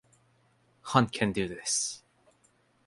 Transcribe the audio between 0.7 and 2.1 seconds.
Hunt can do this.